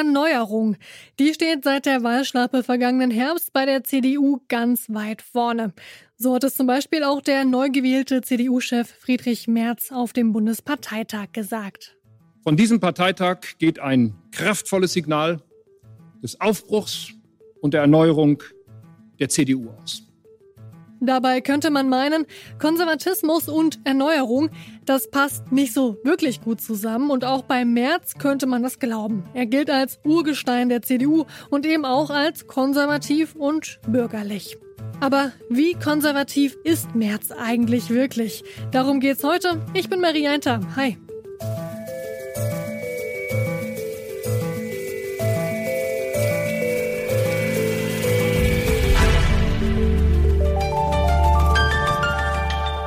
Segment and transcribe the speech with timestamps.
[0.00, 0.76] Erneuerung.
[1.18, 5.74] Die steht seit der Wahlschlappe vergangenen Herbst bei der CDU ganz weit vorne.
[6.16, 11.32] So hat es zum Beispiel auch der neu gewählte CDU-Chef Friedrich Merz auf dem Bundesparteitag
[11.34, 11.98] gesagt.
[12.42, 15.42] Von diesem Parteitag geht ein kraftvolles Signal
[16.22, 17.10] des Aufbruchs
[17.60, 18.42] und der Erneuerung
[19.18, 20.09] der CDU aus.
[21.00, 22.26] Dabei könnte man meinen,
[22.58, 24.50] Konservatismus und Erneuerung,
[24.84, 29.24] das passt nicht so wirklich gut zusammen und auch bei Merz könnte man das glauben.
[29.34, 34.58] Er gilt als Urgestein der CDU und eben auch als konservativ und bürgerlich.
[35.00, 38.44] Aber wie konservativ ist Merz eigentlich wirklich?
[38.70, 39.60] Darum geht's heute.
[39.72, 40.60] Ich bin Marianta.
[40.76, 40.98] Hi.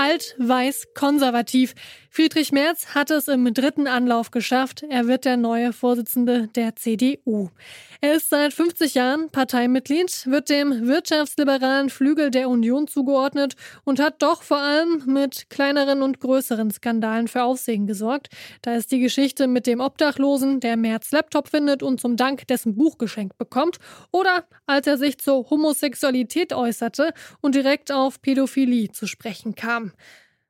[0.00, 1.74] Alt, weiß, konservativ.
[2.12, 4.82] Friedrich Merz hat es im dritten Anlauf geschafft.
[4.90, 7.50] Er wird der neue Vorsitzende der CDU.
[8.00, 14.22] Er ist seit 50 Jahren Parteimitglied, wird dem wirtschaftsliberalen Flügel der Union zugeordnet und hat
[14.22, 18.26] doch vor allem mit kleineren und größeren Skandalen für Aufsehen gesorgt.
[18.62, 22.74] Da ist die Geschichte mit dem Obdachlosen, der Merz Laptop findet und zum Dank dessen
[22.74, 23.78] Buch geschenkt bekommt,
[24.10, 29.92] oder als er sich zur Homosexualität äußerte und direkt auf Pädophilie zu sprechen kam.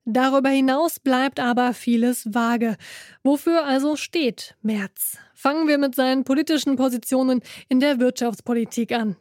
[0.05, 2.77] Darüber hinaus bleibt aber vieles vage.
[3.23, 5.19] Wofür also steht Merz?
[5.35, 9.17] Fangen wir mit seinen politischen Positionen in der Wirtschaftspolitik an.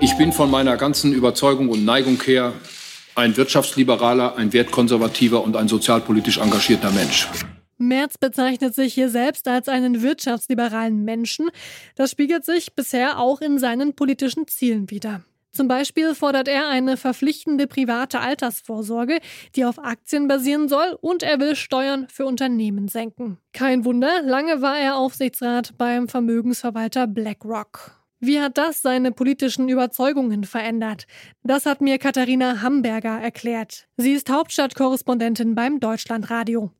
[0.00, 2.52] Ich bin von meiner ganzen Überzeugung und Neigung her
[3.14, 7.28] ein wirtschaftsliberaler, ein wertkonservativer und ein sozialpolitisch engagierter Mensch.
[7.78, 11.50] Merz bezeichnet sich hier selbst als einen wirtschaftsliberalen Menschen.
[11.96, 15.22] Das spiegelt sich bisher auch in seinen politischen Zielen wider.
[15.54, 19.20] Zum Beispiel fordert er eine verpflichtende private Altersvorsorge,
[19.54, 23.38] die auf Aktien basieren soll, und er will Steuern für Unternehmen senken.
[23.52, 28.04] Kein Wunder, lange war er Aufsichtsrat beim Vermögensverwalter BlackRock.
[28.18, 31.06] Wie hat das seine politischen Überzeugungen verändert?
[31.44, 33.86] Das hat mir Katharina Hamburger erklärt.
[33.96, 36.72] Sie ist Hauptstadtkorrespondentin beim Deutschlandradio.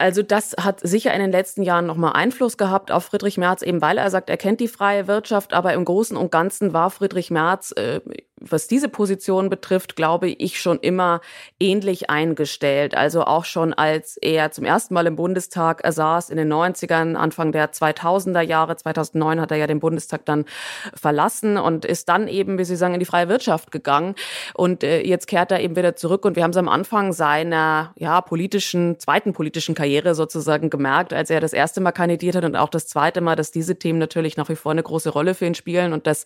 [0.00, 3.82] Also das hat sicher in den letzten Jahren nochmal Einfluss gehabt auf Friedrich Merz, eben
[3.82, 7.30] weil er sagt, er kennt die freie Wirtschaft, aber im Großen und Ganzen war Friedrich
[7.30, 8.00] Merz äh,
[8.40, 11.20] was diese Position betrifft, glaube ich, schon immer
[11.58, 12.94] ähnlich eingestellt.
[12.94, 17.52] Also auch schon als er zum ersten Mal im Bundestag saß in den 90ern, Anfang
[17.52, 20.46] der 2000er Jahre, 2009 hat er ja den Bundestag dann
[20.94, 24.14] verlassen und ist dann eben, wie Sie sagen, in die freie Wirtschaft gegangen.
[24.54, 27.92] Und äh, jetzt kehrt er eben wieder zurück und wir haben es am Anfang seiner
[27.96, 32.56] ja, politischen, zweiten politischen Karriere sozusagen gemerkt, als er das erste Mal kandidiert hat und
[32.56, 35.44] auch das zweite Mal, dass diese Themen natürlich nach wie vor eine große Rolle für
[35.44, 36.24] ihn spielen und dass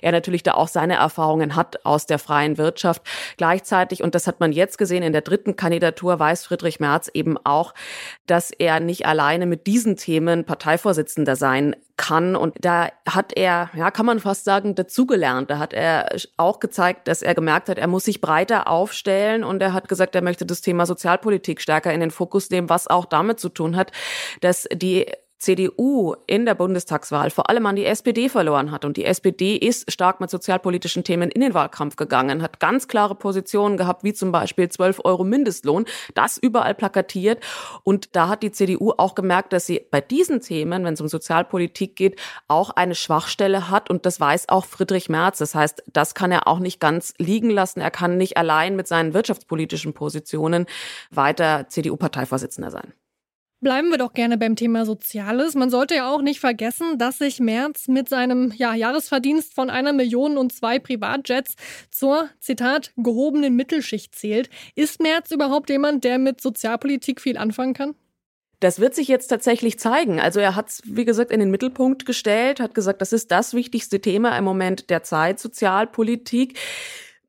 [0.00, 3.02] er natürlich da auch seine Erfahrungen hat aus der freien Wirtschaft.
[3.36, 7.36] Gleichzeitig, und das hat man jetzt gesehen, in der dritten Kandidatur weiß Friedrich Merz eben
[7.44, 7.74] auch,
[8.26, 12.36] dass er nicht alleine mit diesen Themen Parteivorsitzender sein kann.
[12.36, 15.50] Und da hat er, ja, kann man fast sagen, dazugelernt.
[15.50, 19.62] Da hat er auch gezeigt, dass er gemerkt hat, er muss sich breiter aufstellen und
[19.62, 23.06] er hat gesagt, er möchte das Thema Sozialpolitik stärker in den Fokus nehmen, was auch
[23.06, 23.92] damit zu tun hat,
[24.40, 25.06] dass die
[25.38, 28.84] CDU in der Bundestagswahl vor allem an die SPD verloren hat.
[28.84, 33.14] Und die SPD ist stark mit sozialpolitischen Themen in den Wahlkampf gegangen, hat ganz klare
[33.14, 37.42] Positionen gehabt, wie zum Beispiel 12 Euro Mindestlohn, das überall plakatiert.
[37.82, 41.08] Und da hat die CDU auch gemerkt, dass sie bei diesen Themen, wenn es um
[41.08, 43.90] Sozialpolitik geht, auch eine Schwachstelle hat.
[43.90, 45.38] Und das weiß auch Friedrich Merz.
[45.38, 47.80] Das heißt, das kann er auch nicht ganz liegen lassen.
[47.80, 50.66] Er kann nicht allein mit seinen wirtschaftspolitischen Positionen
[51.10, 52.94] weiter CDU-Parteivorsitzender sein.
[53.60, 55.54] Bleiben wir doch gerne beim Thema Soziales.
[55.54, 59.94] Man sollte ja auch nicht vergessen, dass sich Merz mit seinem ja, Jahresverdienst von einer
[59.94, 61.54] Million und zwei Privatjets
[61.90, 64.50] zur, Zitat, gehobenen Mittelschicht zählt.
[64.74, 67.94] Ist Merz überhaupt jemand, der mit Sozialpolitik viel anfangen kann?
[68.60, 70.20] Das wird sich jetzt tatsächlich zeigen.
[70.20, 73.54] Also er hat es, wie gesagt, in den Mittelpunkt gestellt, hat gesagt, das ist das
[73.54, 76.58] wichtigste Thema im Moment der Zeit, Sozialpolitik.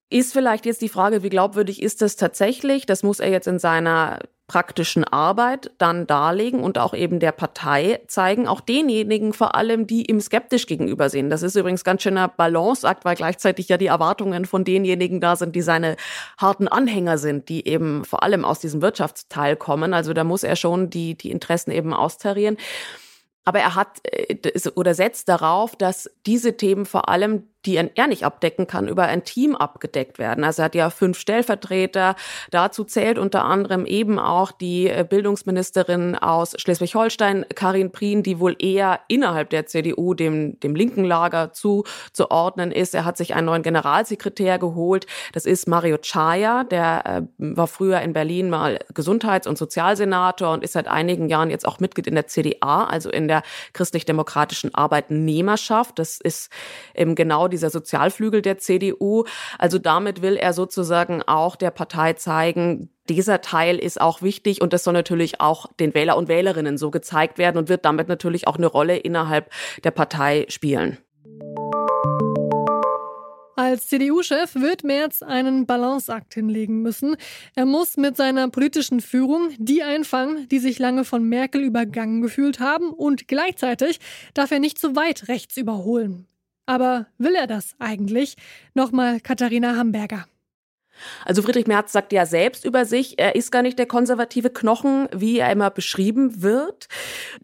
[0.10, 2.86] Ist vielleicht jetzt die Frage, wie glaubwürdig ist das tatsächlich?
[2.86, 8.00] Das muss er jetzt in seiner praktischen Arbeit dann darlegen und auch eben der Partei
[8.08, 11.30] zeigen, auch denjenigen vor allem, die ihm skeptisch gegenübersehen.
[11.30, 15.54] Das ist übrigens ganz schöner Balanceakt, weil gleichzeitig ja die Erwartungen von denjenigen da sind,
[15.56, 15.98] die seine
[16.38, 19.94] harten Anhänger sind, die eben vor allem aus diesem Wirtschaftsteil kommen.
[19.94, 22.56] Also da muss er schon die, die Interessen eben austarieren.
[23.44, 24.38] Aber er hat äh,
[24.76, 29.26] oder setzt darauf, dass diese Themen vor allem die er nicht abdecken kann, über ein
[29.26, 30.46] Team abgedeckt werden.
[30.46, 32.16] Also er hat ja fünf Stellvertreter.
[32.50, 38.56] Dazu zählt unter anderem eben auch die äh, Bildungsministerin aus Schleswig-Holstein, Karin Prien, die wohl
[38.58, 42.96] eher innerhalb der CDU dem, dem linken Lager zuzuordnen ist.
[42.96, 45.06] Er hat sich einen neuen Generalsekretär geholt.
[45.34, 50.64] Das ist Mario Chaya, der äh, war früher in Berlin mal Gesundheits- und Sozialsenator und
[50.64, 53.44] ist seit einigen Jahren jetzt auch Mitglied in der CDA, also in der
[53.74, 56.00] christlich-demokratischen Arbeitnehmerschaft.
[56.00, 56.50] Das ist
[56.96, 59.26] eben genau die dieser Sozialflügel der CDU.
[59.58, 64.74] Also damit will er sozusagen auch der Partei zeigen, dieser Teil ist auch wichtig und
[64.74, 68.48] das soll natürlich auch den Wähler und Wählerinnen so gezeigt werden und wird damit natürlich
[68.48, 69.50] auch eine Rolle innerhalb
[69.84, 70.98] der Partei spielen.
[73.56, 77.16] Als CDU-Chef wird Merz einen Balanceakt hinlegen müssen.
[77.56, 82.60] Er muss mit seiner politischen Führung die einfangen, die sich lange von Merkel übergangen gefühlt
[82.60, 84.00] haben und gleichzeitig
[84.36, 86.28] darf er nicht zu weit rechts überholen.
[86.68, 88.36] Aber will er das eigentlich?
[88.76, 90.26] Nochmal Katharina Hamburger.
[91.26, 95.08] Also Friedrich Merz sagt ja selbst über sich, er ist gar nicht der konservative Knochen,
[95.14, 96.88] wie er immer beschrieben wird.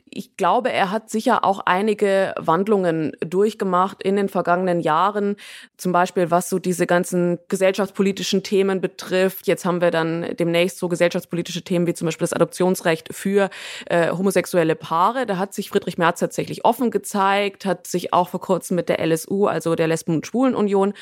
[0.09, 5.35] Ich glaube, er hat sicher auch einige Wandlungen durchgemacht in den vergangenen Jahren,
[5.77, 9.47] zum Beispiel was so diese ganzen gesellschaftspolitischen Themen betrifft.
[9.47, 13.49] Jetzt haben wir dann demnächst so gesellschaftspolitische Themen wie zum Beispiel das Adoptionsrecht für
[13.87, 15.25] äh, homosexuelle Paare.
[15.25, 19.03] Da hat sich Friedrich Merz tatsächlich offen gezeigt, hat sich auch vor kurzem mit der
[19.05, 20.93] LSU, also der Lesben- und Schwulenunion,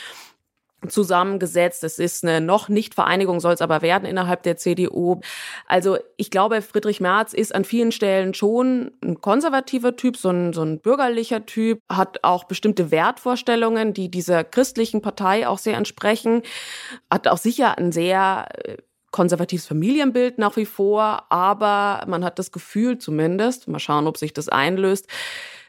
[0.88, 1.83] zusammengesetzt.
[1.83, 5.22] Es ist eine noch nicht Vereinigung, soll es aber werden innerhalb der CDU.
[5.68, 10.54] Also ich glaube, Friedrich Merz ist an vielen Stellen schon ein konservativer Typ, so ein,
[10.54, 16.42] so ein bürgerlicher Typ, hat auch bestimmte Wertvorstellungen, die dieser christlichen Partei auch sehr entsprechen,
[17.10, 18.78] hat auch sicher ein sehr äh,
[19.12, 24.33] konservatives Familienbild nach wie vor, aber man hat das Gefühl zumindest, mal schauen, ob sich
[24.33, 25.07] das einlöst,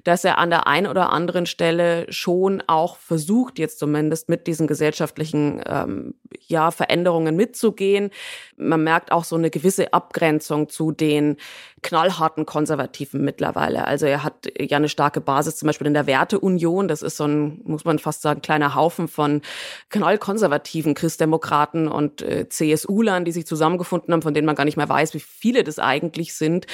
[0.04, 4.66] dass er an der einen oder anderen Stelle schon auch versucht, jetzt zumindest mit diesen
[4.66, 6.14] gesellschaftlichen ähm,
[6.46, 8.10] ja, Veränderungen mitzugehen.
[8.56, 11.36] Man merkt auch so eine gewisse Abgrenzung zu den
[11.82, 13.86] knallharten Konservativen mittlerweile.
[13.86, 16.88] Also er hat ja eine starke Basis zum Beispiel in der Werteunion.
[16.88, 19.42] Das ist so ein, muss man fast sagen, kleiner Haufen von
[19.90, 24.88] knallkonservativen Christdemokraten und äh, CSU-Lern, die sich zusammengefunden haben, von denen man gar nicht mehr
[24.88, 26.66] weiß, wie viele das eigentlich sind.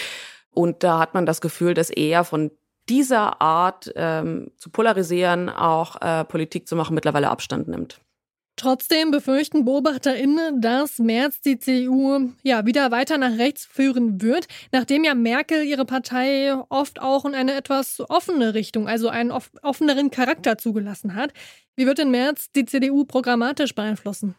[0.52, 2.50] Und da hat man das Gefühl, dass er von
[2.88, 8.00] dieser Art ähm, zu polarisieren, auch äh, Politik zu machen, mittlerweile Abstand nimmt.
[8.58, 15.04] Trotzdem befürchten BeobachterInnen, dass Merz die CDU ja wieder weiter nach rechts führen wird, nachdem
[15.04, 20.58] ja Merkel ihre Partei oft auch in eine etwas offene Richtung, also einen offeneren Charakter
[20.58, 21.32] zugelassen hat.
[21.76, 24.34] Wie wird denn Merz die CDU programmatisch beeinflussen?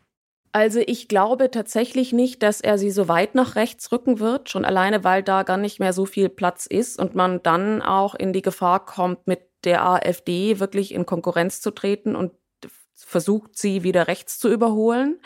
[0.51, 4.65] Also ich glaube tatsächlich nicht, dass er sie so weit nach rechts rücken wird, schon
[4.65, 8.33] alleine, weil da gar nicht mehr so viel Platz ist und man dann auch in
[8.33, 12.31] die Gefahr kommt, mit der AfD wirklich in Konkurrenz zu treten und
[12.95, 15.19] versucht, sie wieder rechts zu überholen.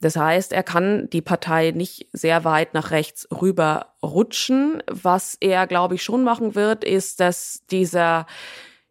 [0.00, 4.82] Das heißt, er kann die Partei nicht sehr weit nach rechts rüber rutschen.
[4.86, 8.26] Was er, glaube ich, schon machen wird, ist, dass dieser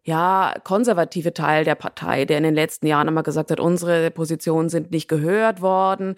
[0.06, 4.68] ja, konservative Teil der Partei, der in den letzten Jahren immer gesagt hat, unsere Positionen
[4.68, 6.14] sind nicht gehört worden,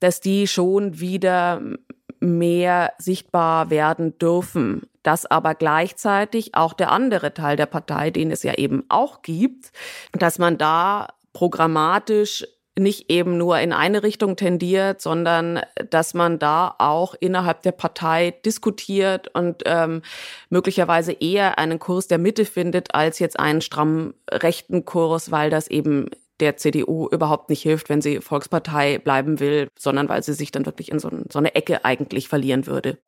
[0.00, 1.62] dass die schon wieder
[2.18, 4.82] mehr sichtbar werden dürfen.
[5.04, 9.70] Dass aber gleichzeitig auch der andere Teil der Partei, den es ja eben auch gibt,
[10.12, 12.44] dass man da programmatisch
[12.78, 15.60] nicht eben nur in eine Richtung tendiert, sondern
[15.90, 20.02] dass man da auch innerhalb der Partei diskutiert und ähm,
[20.48, 25.68] möglicherweise eher einen Kurs der Mitte findet als jetzt einen strammen rechten Kurs, weil das
[25.68, 26.10] eben
[26.40, 30.66] der CDU überhaupt nicht hilft, wenn sie Volkspartei bleiben will, sondern weil sie sich dann
[30.66, 32.98] wirklich in so, so eine Ecke eigentlich verlieren würde.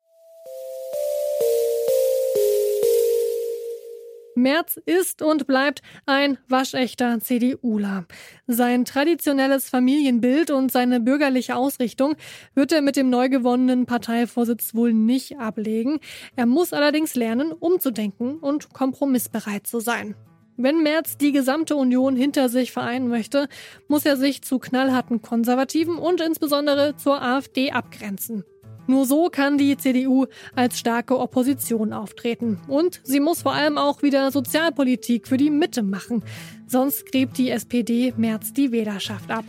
[4.35, 8.05] Merz ist und bleibt ein waschechter CDUler.
[8.47, 12.15] Sein traditionelles Familienbild und seine bürgerliche Ausrichtung
[12.55, 15.99] wird er mit dem neu gewonnenen Parteivorsitz wohl nicht ablegen.
[16.35, 20.15] Er muss allerdings lernen, umzudenken und kompromissbereit zu sein.
[20.55, 23.47] Wenn Merz die gesamte Union hinter sich vereinen möchte,
[23.87, 28.43] muss er sich zu knallharten Konservativen und insbesondere zur AfD abgrenzen.
[28.87, 30.25] Nur so kann die CDU
[30.55, 32.59] als starke Opposition auftreten.
[32.67, 36.23] Und sie muss vor allem auch wieder Sozialpolitik für die Mitte machen.
[36.67, 39.45] Sonst gräbt die SPD März die Wählerschaft ab.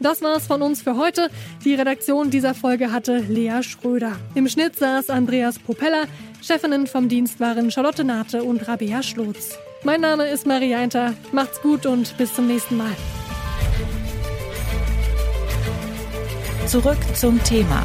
[0.00, 1.30] Das war's von uns für heute.
[1.64, 4.16] Die Redaktion dieser Folge hatte Lea Schröder.
[4.34, 6.04] Im Schnitt saß Andreas Propeller.
[6.42, 9.58] Chefinnen vom Dienst waren Charlotte Nate und Rabea Schlotz.
[9.82, 11.14] Mein Name ist Maria Einter.
[11.32, 12.94] Macht's gut und bis zum nächsten Mal.
[16.66, 17.84] Zurück zum Thema